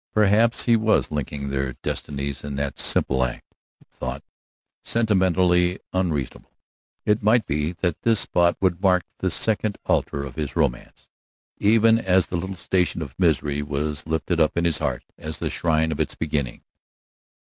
[0.15, 3.45] Perhaps he was linking their destinies in that simple act,
[3.77, 4.23] he thought,
[4.83, 6.49] sentimentally unreasonable;
[7.05, 11.07] it might be that this spot would mark the second altar of his romance,
[11.59, 15.51] even as the little station of Misery was lifted up in his heart as the
[15.51, 16.63] shrine of its beginning.